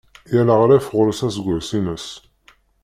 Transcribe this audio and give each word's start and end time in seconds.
Yal 0.31 0.49
aɣref 0.53 0.85
ɣur-s 0.95 1.21
aseggas-ines. 1.27 2.07